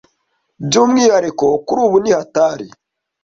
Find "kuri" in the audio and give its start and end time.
1.65-1.79